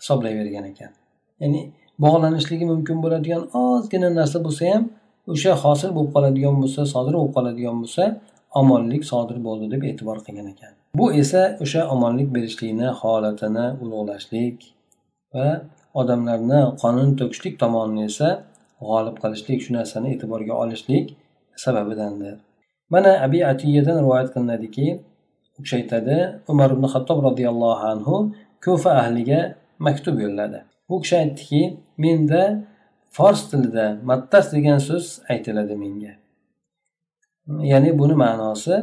hisoblayvergan 0.00 0.64
ekan 0.72 0.92
ya'ni 1.41 1.61
bog'lanishligi 2.03 2.65
mumkin 2.73 2.97
bo'ladigan 3.03 3.43
ozgina 3.63 4.09
narsa 4.19 4.37
bo'lsa 4.45 4.63
ham 4.73 4.83
o'sha 5.33 5.51
hosil 5.63 5.89
bo'lib 5.97 6.11
qoladigan 6.15 6.55
bo'lsa 6.61 6.81
sodir 6.93 7.13
bo'lib 7.19 7.33
qoladigan 7.37 7.75
bo'lsa 7.83 8.03
omonlik 8.59 9.03
sodir 9.11 9.37
bo'ldi 9.47 9.65
deb 9.73 9.81
e'tibor 9.89 10.17
qilgan 10.25 10.47
ekan. 10.53 10.73
Bu 10.99 11.05
esa 11.21 11.41
o'sha 11.63 11.81
omonlik 11.93 12.29
berishlikni 12.35 12.87
holatini 13.01 13.65
ulug'lashlik 13.83 14.57
va 15.33 15.47
odamlarni 16.01 16.61
qonun 16.81 17.09
to'kishlik 17.19 17.55
tomonini 17.63 18.03
esa 18.11 18.29
g'olib 18.87 19.15
qilishlik 19.23 19.59
shu 19.65 19.71
narsani 19.77 20.07
e'tiborga 20.15 20.53
olishlik 20.63 21.05
sababidandir. 21.63 22.35
Mana 22.93 23.11
abi 23.25 23.39
atiyadan 23.51 23.97
rivoyat 24.03 24.29
qilinadiki 24.35 24.87
u 25.57 25.59
kishi 25.63 25.75
aytadi 25.81 26.17
umar 26.51 26.69
ibn 26.75 26.85
xattob 26.93 27.19
roziyallohu 27.27 27.83
anhu 27.93 28.15
kufa 28.63 28.91
ahliga 29.01 29.39
maktub 29.85 30.15
yo'lladi. 30.25 30.59
U 30.89 31.01
kishi 31.01 31.15
aytdiki 31.21 31.61
menda 31.97 32.41
fors 33.15 33.41
tilida 33.49 33.85
mattas 34.09 34.45
degan 34.55 34.79
so'z 34.87 35.05
aytiladi 35.29 35.75
menga. 35.83 36.13
Ya'ni 37.71 37.99
buni 37.99 38.15
ma'nosi 38.23 38.75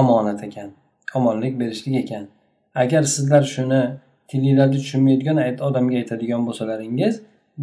omonat 0.00 0.40
ekan 0.48 0.70
omonlik 1.14 1.60
berishlik 1.60 1.94
ekan. 2.04 2.28
Agar 2.74 3.02
sizlar 3.02 3.42
shuni 3.42 3.82
tilinglarni 4.28 4.76
tushunmaydigan 4.82 5.38
odamga 5.68 5.96
aytadigan 6.02 6.42
bo'lsalaringiz 6.48 7.14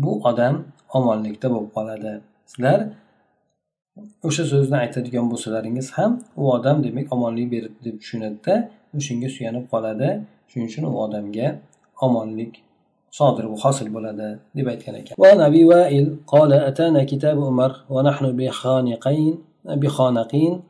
bu 0.03 0.11
odam 0.29 0.55
omonlikda 0.97 1.47
bo'lib 1.53 1.71
qoladi. 1.77 2.11
Sizlar 2.51 2.79
o'sha 4.27 4.43
so'zni 4.51 4.77
aytadigan 4.83 5.25
bo'lsalaringiz 5.31 5.87
ham 5.97 6.11
u 6.41 6.43
odam 6.55 6.83
demak 6.85 7.07
omonlik 7.15 7.47
beribdi 7.53 7.79
deb 7.87 7.95
tushunadida 8.01 8.55
o'shanga 8.97 9.29
suyanib 9.35 9.65
qoladi. 9.73 10.09
Shuning 10.49 10.67
uchun 10.71 10.83
u 10.91 10.93
odamga 11.05 11.47
omonlik 12.05 12.53
صادر 13.11 13.47
وحاصل 13.47 13.89
بلده 13.89 14.39
دبيت 14.55 14.83
كان 14.83 15.03
وعن 15.17 15.39
أبي 15.39 15.65
وائل 15.65 16.15
قال 16.27 16.53
أتانا 16.53 17.03
كتاب 17.03 17.43
عمر 17.43 17.75
ونحن 17.89 18.35
بخانقين 18.35 19.37
بخانقين. 19.65 20.61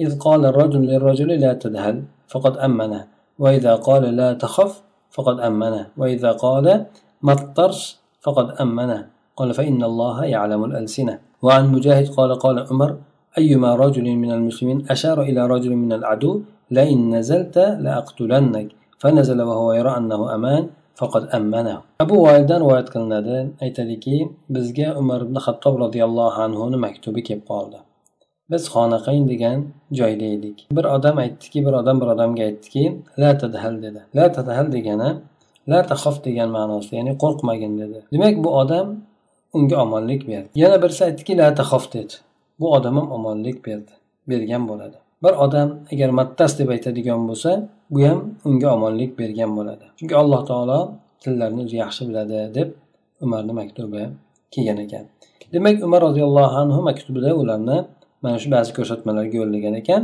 إذ 0.00 0.18
قال 0.18 0.46
الرجل 0.46 0.82
للرجل 0.86 1.28
لا 1.28 1.52
تذهل 1.52 2.02
فقد 2.28 2.56
أمنه. 2.56 3.06
وإذا 3.38 3.74
قال 3.74 4.16
لا 4.16 4.32
تخف 4.32 4.82
فقد 5.10 5.40
أمنه. 5.40 5.86
وإذا 5.96 6.32
قال 6.32 6.86
ما 7.22 7.32
الطرس 7.32 8.00
فقد 8.20 8.50
أمنه. 8.60 9.06
قال 9.36 9.54
فإن 9.54 9.82
الله 9.82 10.24
يعلم 10.24 10.64
الألسنة. 10.64 11.18
وعن 11.42 11.72
مجاهد 11.72 12.08
قال 12.08 12.34
قال 12.34 12.66
عمر 12.70 12.96
أيما 13.38 13.74
رجل 13.74 14.16
من 14.16 14.30
المسلمين 14.30 14.86
أشار 14.90 15.22
إلى 15.22 15.46
رجل 15.46 15.76
من 15.76 15.92
العدو 15.92 16.42
لئن 16.70 17.14
نزلت 17.14 17.58
لأقتلنك. 17.58 18.68
فنزل 18.98 19.42
وهو 19.42 19.72
يرى 19.72 19.96
أنه 19.96 20.34
أمان. 20.34 20.68
Faqat 21.00 21.24
ammana. 21.34 21.76
Abu 22.04 22.14
voildan 22.24 22.60
rivoyat 22.64 22.88
qilinadi. 22.94 23.36
Aytadiki 23.64 24.16
bizga 24.54 24.88
umar 25.00 25.20
ibn 25.26 25.36
xattob 25.46 25.74
roziyallohu 25.84 26.38
anhuni 26.46 26.78
maktubi 26.86 27.20
kelib 27.28 27.44
qoldi. 27.50 27.78
Biz 28.50 28.62
xonaqayn 28.74 29.24
degan 29.32 29.58
joyda 29.98 30.26
edik. 30.36 30.56
Bir 30.76 30.84
odam 30.96 31.16
aytdiki 31.24 31.58
bir 31.66 31.74
odam 31.80 32.00
bir 32.00 32.08
odamga 32.14 32.42
aytdiki 32.48 32.84
la 33.22 33.30
tadhal 33.42 33.74
dedi. 33.84 34.00
La 34.16 34.26
tadhal 34.36 34.66
degani 34.76 35.10
la 35.70 35.80
tahof 35.90 36.16
degan 36.26 36.48
ma'nosida 36.56 36.94
ya'ni 37.00 37.12
qo'rqmagin 37.22 37.72
dedi. 37.82 37.98
Demak 38.12 38.36
bu 38.44 38.50
odam 38.62 38.86
unga 39.56 39.76
omonlik 39.84 40.22
berdi. 40.28 40.48
Yana 40.62 40.82
birisi 40.82 41.04
aytdiki 41.08 41.32
la 41.40 41.54
tahof 41.60 41.84
dedi. 41.92 42.14
Bu 42.60 42.66
odam 42.76 42.94
ham 42.98 43.08
omonlik 43.16 43.66
berdi 43.66 43.92
bergan 44.28 44.68
bo'ladi. 44.68 44.98
Bir 45.22 45.34
odam 45.44 45.68
agar 45.92 46.10
mattas 46.18 46.52
deb 46.58 46.68
aytadigan 46.74 47.20
bo'lsa 47.28 47.50
bu 47.92 48.00
ham 48.08 48.18
unga 48.48 48.68
omonlik 48.76 49.10
bergan 49.20 49.50
bo'ladi. 49.58 49.84
Chunki 49.98 50.14
alloh 50.22 50.40
taolo 50.50 50.78
tillarni 51.22 51.60
o'zi 51.66 51.76
yaxshi 51.84 52.02
biladi 52.08 52.38
deb 52.56 52.68
umarni 53.24 53.52
maktubi 53.60 54.02
kelgan 54.52 54.78
ekan. 54.84 55.04
Demak 55.52 55.76
umar 55.86 56.00
roziyallohu 56.08 56.54
anhu 56.62 56.80
maktubida 56.88 57.30
ularni 57.42 57.78
mana 58.22 58.36
shu 58.42 58.48
ba'zi 58.56 58.70
ko'rsatmalarga 58.78 59.36
yo'llagan 59.42 59.74
ekan. 59.82 60.02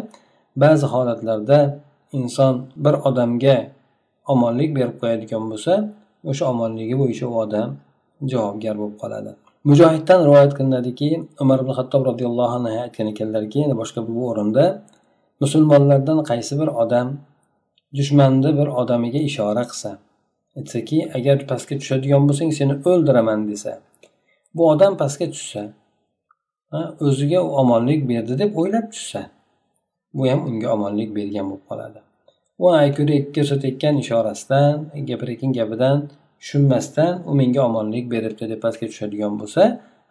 Ba'zi 0.62 0.86
holatlarda 0.92 1.58
inson 2.18 2.54
bir 2.84 2.94
odamga 3.08 3.56
omonlik 4.32 4.70
berib 4.76 4.96
qo'yadigan 5.02 5.44
bo'lsa 5.50 5.72
o'sha 6.30 6.44
omonligi 6.52 6.94
bo'yicha 7.02 7.26
u 7.32 7.34
odam 7.44 7.68
javobgar 8.32 8.74
bo'lib 8.80 8.96
qoladi. 9.02 9.30
Mujohiddan 9.68 10.20
rivoyat 10.26 10.52
qilinadiki 10.58 11.08
umar 11.42 11.58
ibn 11.62 11.72
xattob 11.78 12.02
roziyallohu 12.10 12.52
anhu 12.58 12.70
aytgan 12.84 13.06
ekanlarki 13.12 13.58
yana 13.64 13.74
boshqa 13.80 14.00
bir 14.06 14.14
o'rinda 14.30 14.64
musulmonlardan 15.42 16.18
qaysi 16.30 16.60
bir 16.60 16.68
odam 16.82 17.08
dushmanni 17.98 18.50
bir 18.58 18.68
odamiga 18.80 19.20
ishora 19.30 19.64
qilsa 19.70 19.90
aytsaki 20.58 20.98
agar 21.18 21.36
pastga 21.50 21.74
tushadigan 21.80 22.22
bo'lsang 22.28 22.50
seni 22.58 22.74
o'ldiraman 22.90 23.40
desa 23.50 23.72
bu 24.54 24.62
odam 24.72 24.92
pastga 25.02 25.26
tushsa 25.34 25.62
o'ziga 27.06 27.40
omonlik 27.60 28.00
berdi 28.10 28.38
deb 28.42 28.50
o'ylab 28.60 28.86
tushsa 28.94 29.22
bu 30.14 30.22
ham 30.30 30.40
unga 30.48 30.68
omonlik 30.76 31.10
bergan 31.16 31.46
bo'lib 31.50 31.64
qoladi. 31.70 31.98
U 32.64 32.66
ko'rsatayotgan 33.36 33.94
ishorasidan 34.02 34.74
gapirayotgan 35.08 35.52
gapidan 35.58 35.96
tushunmasdan 36.40 37.12
u 37.28 37.32
menga 37.40 37.60
omonlik 37.68 38.04
beribdi 38.14 38.44
deb 38.52 38.60
pastga 38.64 38.86
tushadigan 38.92 39.34
bo'lsa 39.40 39.62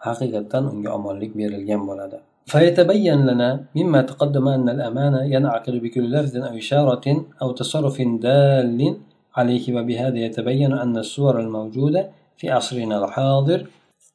haqiqatdan 0.07 0.63
unga 0.73 0.89
omonlik 0.97 1.31
berilgan 1.39 1.81
bo'ladi. 1.89 2.17
فيتبين 2.47 3.25
لنا 3.25 3.65
مما 3.75 4.01
تقدم 4.01 4.47
أن 4.47 4.69
الأمانة 4.69 5.23
ينعقد 5.23 5.73
بكل 5.73 6.11
لفظ 6.11 6.37
أو 6.37 6.57
إشارة 6.57 7.25
أو 7.41 7.51
تصرف 7.51 8.01
دال 8.01 8.97
عليه 9.35 9.75
وبهذا 9.75 10.19
يتبين 10.19 10.73
أن 10.73 10.97
الصور 10.97 11.39
الموجودة 11.39 12.09
في 12.37 12.49
عصرنا 12.49 13.05
الحاضر 13.05 13.67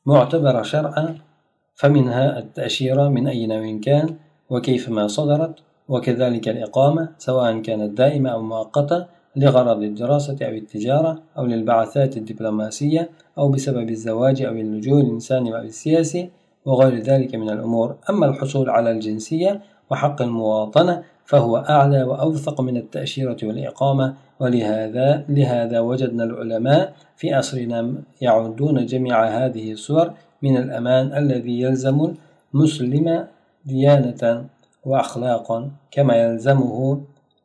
معتبرة 0.07 0.62
شرعا 0.62 1.19
فمنها 1.75 2.39
التأشيرة 2.39 3.09
من 3.09 3.27
أي 3.27 3.47
نوع 3.47 3.81
كان 3.83 4.17
وكيفما 4.51 5.07
صدرت 5.07 5.55
وكذلك 5.89 6.49
الإقامة 6.49 7.09
سواء 7.19 7.59
كانت 7.61 7.99
دائمة 7.99 8.31
أو 8.31 8.43
مؤقتة 8.43 9.07
لغرض 9.37 9.83
الدراسة 9.83 10.37
أو 10.43 10.53
التجارة 10.53 11.23
أو 11.39 11.47
للبعثات 11.47 12.17
الدبلوماسية 12.17 13.11
أو 13.39 13.49
بسبب 13.49 13.91
الزواج 13.91 14.43
أو 14.43 14.53
اللجوء 14.53 15.01
الإنساني 15.01 15.57
أو 15.57 15.62
السياسي. 15.62 16.31
وغير 16.66 16.99
ذلك 16.99 17.35
من 17.35 17.50
الأمور. 17.50 17.97
أما 18.11 18.26
الحصول 18.26 18.71
على 18.71 18.90
الجنسية 18.90 19.61
وحق 19.90 20.23
المواطنة 20.23 21.02
فهو 21.25 21.57
أعلى 21.57 22.02
وأوثق 22.02 22.61
من 22.61 22.76
التأشيرة 22.76 23.37
والإقامة 23.42 24.14
ولهذا 24.40 25.25
لهذا 25.28 25.81
وجدنا 25.81 26.25
العلماء 26.25 26.92
في 27.16 27.35
عصرنا 27.35 27.95
يعدون 28.21 28.87
جميع 28.87 29.25
هذه 29.25 29.73
الصور 29.73 30.12
من 30.42 30.57
الأمان 30.57 31.16
الذي 31.16 31.61
يلزم 31.61 32.14
المسلم 32.54 33.26
ديانة 33.64 34.45
وأخلاقا 34.85 35.71
كما 35.90 36.14
يلزمه 36.16 37.00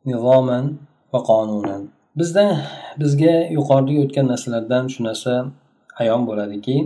نظاما 0.06 0.74
وقانونا. 1.12 1.98
bizda 2.18 2.66
bizga 2.98 3.34
yuqorida 3.56 4.00
o'tgan 4.04 4.26
narsalardan 4.32 4.84
shu 4.92 5.00
narsa 5.08 5.34
ayon 6.02 6.22
bo'ladiki 6.28 6.76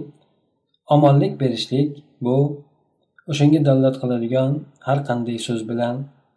omonlik 0.94 1.32
berishlik 1.40 1.90
bu 2.24 2.36
o'shanga 3.30 3.60
dalolat 3.68 3.96
qiladigan 4.02 4.50
har 4.86 4.98
qanday 5.08 5.38
so'z 5.46 5.60
bilan 5.70 5.94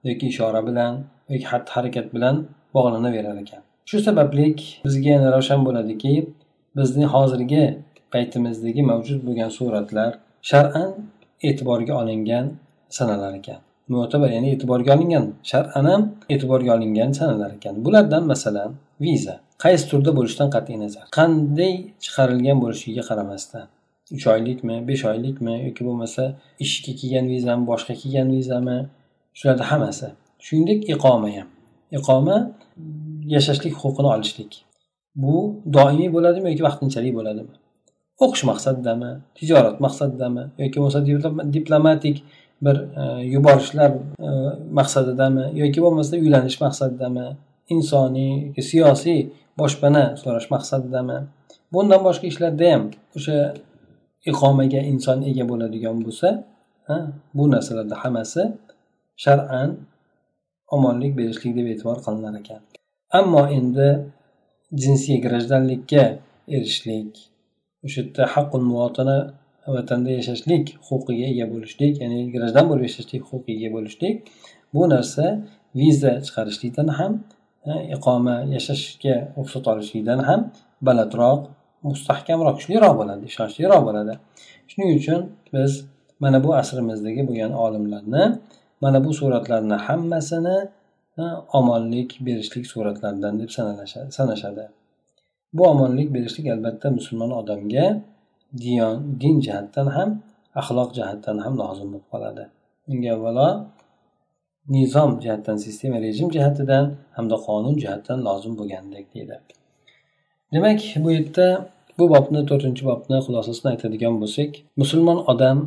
yoki 0.07 0.25
ishora 0.33 0.61
bilan 0.69 0.93
yoki 1.33 1.45
xatti 1.51 1.69
harakat 1.75 2.07
bilan 2.15 2.35
bog'lanaverar 2.75 3.37
ekan. 3.43 3.61
Shu 3.89 3.97
sababli 4.07 4.45
bizga 4.85 5.09
yana 5.15 5.27
ravshan 5.35 5.59
bo'ladiki 5.67 6.13
bizni 6.77 7.05
hozirgi 7.13 7.63
paytimizdagi 8.13 8.81
mavjud 8.91 9.19
bo'lgan 9.27 9.49
suratlar 9.57 10.11
shar'an 10.49 10.89
e'tiborga 11.47 11.93
olingan 12.01 12.45
sanalar 12.97 13.33
ekan. 13.41 13.59
Mo'tabar 13.93 14.29
ya'ni 14.35 14.49
e'tiborga 14.55 14.91
olingan 14.97 15.25
shar'an 15.51 15.85
ham 15.91 16.01
e'tiborga 16.33 16.71
olingan 16.77 17.11
sanalar 17.19 17.51
ekan. 17.57 17.75
Bulardan 17.85 18.23
masalan 18.31 18.69
viza. 19.05 19.35
Qaysi 19.63 19.83
turda 19.91 20.11
bo'lishidan 20.17 20.49
qat'iy 20.55 20.77
nazar? 20.83 21.05
Qanday 21.19 21.73
chiqarilgan 22.03 22.57
bo'lishiga 22.63 23.03
qaramasdan. 23.09 23.65
Uch 24.13 24.27
oylikmi 24.33 24.75
besh 24.87 25.03
oylikmi 25.11 25.55
yoki 25.67 25.81
bo'lmasa 25.87 26.23
ishga 26.65 26.91
kelgan 26.99 27.25
vizami 27.33 27.63
boshqa 27.71 27.93
kelgan 28.01 28.29
vizami? 28.37 28.77
Shularni 29.37 29.65
hammasi. 29.71 30.07
Shuningdek 30.45 30.79
iqoma 30.93 31.29
ham. 31.37 31.47
Iqoma 31.97 32.37
yashashlik 33.35 33.73
huquqini 33.81 34.09
olishlik. 34.15 34.51
Bu 35.23 35.35
doimiy 35.77 36.09
bo'ladimi 36.15 36.47
yoki 36.51 36.63
vaqtinchalik 36.67 37.13
bo'ladimi? 37.19 37.53
O'qish 38.25 38.43
maqsadidami? 38.51 39.11
Tijorat 39.37 39.77
maqsadidami? 39.85 40.43
Yoki 40.63 40.77
bo'lmasa 40.79 40.99
diplomatik 41.57 42.23
bir 42.65 42.75
e, 43.01 43.03
yuborishlar 43.33 43.91
e, 44.27 44.29
maqsadidami? 44.79 45.45
Yoki 45.61 45.79
bo'lmasa 45.85 46.13
uylanish 46.23 46.57
maqsadidami? 46.65 47.25
Insoniy 47.75 48.31
yoki 48.45 48.63
siyosiy 48.71 49.19
boshpana 49.61 50.03
so'rash 50.21 50.47
maqsadidami? 50.55 51.17
Bundan 51.73 52.01
boshqa 52.07 52.25
ishlarda 52.31 52.67
ham 52.73 52.83
o'sha 53.17 53.37
iqomaga 54.31 54.81
inson 54.91 55.19
ega 55.29 55.43
bo'ladigan 55.51 55.97
bo'lsa 56.05 56.29
bu 57.37 57.43
narsalarda 57.53 57.95
hammasi 58.03 58.43
shar'an 59.23 59.69
omonlik 60.75 61.11
berishlik 61.19 61.53
deb 61.59 61.67
e'tibor 61.73 61.97
qilinar 62.05 62.33
ekan. 62.41 62.61
Ammo 63.19 63.43
endi 63.59 63.89
jinsiy 64.83 65.17
grajdanlikka 65.25 66.03
erishishlik 66.55 67.11
o'sha 67.85 67.99
yerda 68.01 68.23
haqqul 68.33 68.63
muvotana 68.71 69.17
vatanda 69.75 70.11
yashashlik 70.19 70.65
huquqiga 70.87 71.25
ega 71.33 71.45
bo'lishlik 71.53 71.93
ya'ni 72.03 72.19
grajdan 72.35 72.65
bo'lib 72.69 72.85
yashashlik 72.89 73.23
huquqiga 73.29 73.59
ega 73.61 73.69
bo'lishlik 73.75 74.15
bu 74.75 74.83
narsa 74.93 75.25
viza 75.79 76.11
chiqarishlikdan 76.25 76.89
ham 76.97 77.13
iqoma 77.95 78.35
yashashga 78.55 79.15
ruxsat 79.37 79.65
olishlikdan 79.73 80.19
ham 80.29 80.41
balandroq 80.87 81.41
mustahkamroq 81.89 82.55
kuchliroq 82.59 82.93
bo'ladi 82.99 83.23
ishonchliroq 83.31 83.81
bo'ladi 83.87 84.13
shuning 84.69 84.89
uchun 84.99 85.21
biz 85.53 85.71
mana 86.23 86.37
bu 86.45 86.49
asrimizdagi 86.61 87.21
bo'lgan 87.29 87.51
olimlarni 87.65 88.23
mana 88.83 88.97
bu 89.05 89.11
suratlarni 89.19 89.77
hammasini 89.87 90.57
omonlik 91.53 92.17
berishlik 92.25 92.67
suratlaridan 92.67 93.39
deb 93.39 93.49
sanashadi. 94.17 94.69
Bu 95.53 95.63
omonlik 95.67 96.13
berishlik 96.13 96.47
albatta 96.47 96.91
musulmon 96.91 97.31
odamga 97.31 98.01
diyon 98.57 99.19
din 99.21 99.35
jihatdan 99.45 99.87
ham 99.87 100.09
axloq 100.55 100.89
jihatdan 100.97 101.37
ham 101.37 101.53
lozim 101.61 101.87
bo'lib 101.93 102.07
qoladi. 102.11 102.43
Unga 102.91 103.09
avvalo 103.15 103.49
nizom 104.75 105.11
jihatdan 105.23 105.57
sistema 105.65 105.97
rejim 106.05 106.27
jihatidan 106.35 106.85
hamda 107.17 107.35
qonun 107.47 107.75
jihatdan 107.81 108.19
lozim 108.27 108.53
bo'lgandek 108.59 109.05
deydi. 109.13 109.35
Demak 110.53 110.81
bu 111.03 111.09
yerda 111.17 111.47
bu 111.97 112.03
bobni 112.13 112.41
to'rtinchi 112.49 112.83
bobni 112.89 113.17
xulosasini 113.25 113.67
aytadigan 113.73 114.15
bo'lsak 114.21 114.51
musulmon 114.81 115.17
odam 115.31 115.57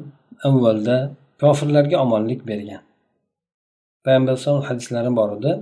avvalda 0.49 0.97
kofirlarga 1.43 1.97
omonlik 2.05 2.41
bergan. 2.51 2.83
Payg'ambar 4.05 4.33
alayhisalom 4.33 4.65
hadislari 4.69 5.11
bor 5.19 5.31
edi. 5.39 5.53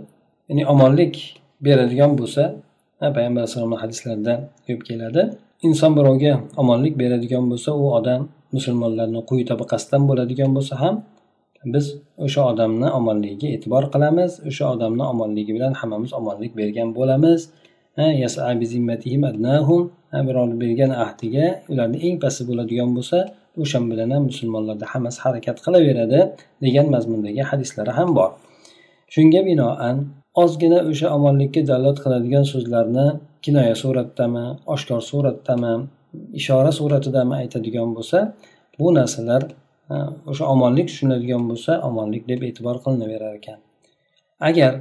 Ya'ni 0.49 0.63
omonlik 0.73 1.15
beradigan 1.67 2.13
bo'lsa 2.21 2.43
payg'ambar 3.17 3.41
alayhisalomni 3.43 3.79
hadislarida 3.83 4.35
ko'p 4.67 4.81
keladi. 4.89 5.23
Inson 5.67 5.93
birovga 5.99 6.33
omonlik 6.63 6.95
beradigan 7.03 7.45
bo'lsa 7.51 7.71
u 7.83 7.85
odam 7.99 8.21
musulmonlarni 8.57 9.21
quyi 9.29 9.45
tabaqasidan 9.51 10.03
bo'ladigan 10.09 10.51
bo'lsa 10.57 10.75
ham 10.83 10.95
biz 11.75 11.87
o'sha 12.27 12.43
odamni 12.53 12.89
omonligiga 12.99 13.49
e'tibor 13.57 13.85
qilamiz 13.95 14.33
o'sha 14.49 14.65
odamni 14.75 15.05
omonligi 15.13 15.53
bilan 15.57 15.73
hammamiz 15.81 16.13
omonlik 16.21 16.53
bergan 16.61 16.89
bo'lamiz. 16.99 17.41
Birovni 20.29 20.57
bergan 20.63 20.93
ahdiga 21.05 21.47
ularni 21.73 21.99
eng 22.07 22.17
pasti 22.25 22.43
bo'ladigan 22.49 22.91
bo'lsa 22.97 23.19
o'shan 23.63 23.85
bilan 23.91 24.09
ham 24.15 24.23
musulmonlarda 24.31 24.87
hammasi 24.93 25.19
harakat 25.25 25.57
qilaveradi 25.65 26.21
degan 26.65 26.87
mazmundagi 26.95 27.43
hadislari 27.51 27.93
ham 27.99 28.09
bor. 28.19 28.31
Shunga 29.15 29.41
binoan 29.49 29.97
ozgina 30.43 30.79
o'sha 30.91 31.07
omonlikka 31.17 31.61
dalolat 31.71 31.99
qiladigan 32.05 32.45
so'zlarni 32.53 33.07
kinoya 33.45 33.75
suratdami 33.83 34.45
oshkor 34.75 35.01
suratdami 35.11 35.73
ishora 36.41 36.73
suratidami 36.79 37.35
aytadigan 37.43 37.89
bo'lsa 37.97 38.19
bu 38.79 38.87
narsalar 38.99 39.43
o'sha 40.31 40.45
omonlik 40.55 40.87
tushuniladigan 40.91 41.43
bo'lsa 41.51 41.73
omonlik 41.89 42.23
deb 42.31 42.41
e'tibor 42.49 42.77
qilinaverar 42.85 43.33
ekan. 43.41 43.59
Agar 44.49 44.73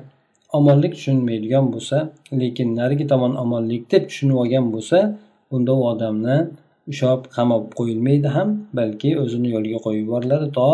omonlik 0.58 0.94
tushunmaydigan 0.98 1.66
bo'lsa 1.74 1.98
lekin 2.42 2.68
narigi 2.80 3.06
tomon 3.12 3.34
omonlik 3.44 3.84
deb 3.94 4.04
tushunib 4.10 4.38
olgan 4.44 4.66
bo'lsa 4.76 4.98
unda 5.56 5.72
u 5.80 5.82
odamni 5.92 6.38
ushlab 6.92 7.22
qamab 7.36 7.64
qo'yilmaydi 7.80 8.30
ham 8.36 8.50
balki 8.80 9.10
o'zini 9.24 9.48
yo'liga 9.56 9.80
qo'yib 9.86 10.02
yuboriladi 10.06 10.48
to 10.58 10.68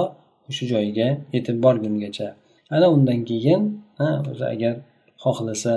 o'sha 0.49 0.63
joyiga 0.73 1.07
yetib 1.35 1.57
borgungacha. 1.65 2.27
Ana 2.75 2.87
undan 2.95 3.19
keyin 3.29 3.61
o'zi 4.31 4.45
agar 4.55 4.73
xohlasa 5.23 5.73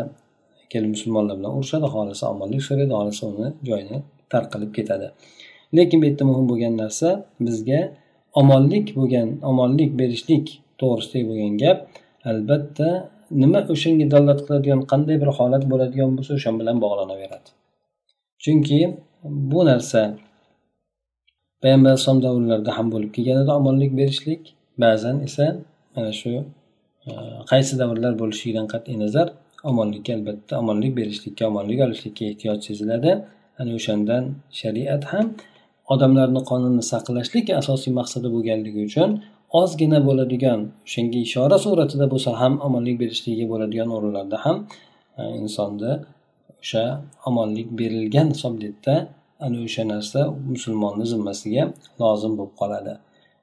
kelib 0.72 0.90
musulmonlar 0.94 1.34
bilan 1.38 1.52
urushadi 1.58 1.86
xohlasa 1.94 2.24
omonlik 2.32 2.62
so'raydi 2.68 2.92
xohlasa 2.98 3.22
uni 3.32 3.48
joyini 3.68 3.98
tark 4.32 4.48
qilib 4.54 4.70
ketadi. 4.78 5.06
Lekin 5.76 5.96
bu 6.00 6.04
yerda 6.08 6.24
muhim 6.30 6.46
bo'lgan 6.50 6.74
narsa 6.82 7.08
bizga 7.46 7.80
omonlik 8.40 8.86
bo'lgan 8.98 9.28
omonlik 9.50 9.90
berishlik 10.00 10.44
to'g'risidagi 10.80 11.24
bo'lgan 11.30 11.54
gap 11.62 11.78
albatta 12.30 12.88
nima 13.42 13.60
o'shanga 13.74 14.06
dalolat 14.12 14.40
qiladigan 14.46 14.80
qanday 14.92 15.16
bir 15.22 15.30
holat 15.38 15.64
bo'ladigan 15.72 16.10
bo'lsa 16.16 16.32
o'sha 16.38 16.50
bilan 16.60 16.76
bog'lanaveradi. 16.84 17.48
Chunki 18.44 18.80
bu 19.52 19.60
narsa 19.70 20.00
payg'ambar 21.62 21.90
alayhisalom 21.90 22.20
davrlarida 22.26 22.72
ham 22.78 22.86
bo'lib 22.94 23.10
kelgan 23.16 23.38
edi 23.42 23.52
omonlik 23.60 23.92
berishlik 24.00 24.42
ba'zan 24.84 25.16
esa 25.28 25.46
mana 25.94 26.12
shu 26.20 26.32
e, 27.08 27.10
qaysi 27.50 27.72
davrlar 27.80 28.12
bo'lishidan 28.22 28.66
qat'iy 28.72 28.96
nazar 29.04 29.26
omonlikka 29.70 30.10
albatta 30.18 30.52
omonlik 30.62 30.92
berishlikka 31.00 31.42
omonlik 31.50 31.78
olishlikka 31.86 32.24
ehtiyoj 32.30 32.58
seziladi. 32.68 33.12
Ana 33.60 33.70
o'shandan 33.78 34.24
shariat 34.60 35.02
ham 35.12 35.26
odamlarni 35.94 36.40
qonunni 36.50 36.84
saqlashlik 36.92 37.46
asosiy 37.60 37.92
maqsadi 38.00 38.28
bo'lganligi 38.34 38.80
uchun 38.88 39.10
ozgina 39.60 39.98
bo'ladigan 40.08 40.60
o'shanga 40.86 41.18
ishora 41.28 41.56
suratida 41.64 42.06
bo'lsa 42.12 42.30
ham 42.40 42.54
omonlik 42.66 42.96
berishligiga 43.02 43.46
bo'ladigan 43.52 43.88
o'rinlarda 43.96 44.36
ham 44.44 44.56
e, 45.20 45.22
insonda 45.42 45.90
insonni 45.92 46.14
o'sha 46.64 46.84
omonlik 47.28 47.68
berilgan 47.80 48.28
hisobda 48.34 48.94
ana 49.46 49.58
o'sha 49.66 49.82
narsa 49.92 50.20
musulmonni 50.52 51.06
zimmasiga 51.12 51.62
lozim 52.00 52.32
bo'lib 52.38 52.54
qoladi. 52.60 52.92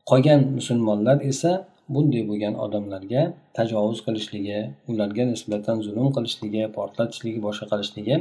Qolgan 0.10 0.39
musulmonlar 0.58 1.17
esa 1.32 1.52
bunday 1.93 2.24
bo'lgan 2.30 2.56
odamlarga 2.65 3.21
tajovuz 3.58 4.00
qilishligi 4.06 4.60
ularga 4.91 5.24
nisbatan 5.34 5.78
zulm 5.86 6.08
qilishligi 6.15 6.62
portlatishligi 6.78 7.39
boshqa 7.47 7.65
qilishligi 7.71 8.15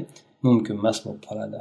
mumkin 0.47 0.75
emas 0.81 0.99
bo'lib 1.05 1.23
qoladi. 1.29 1.49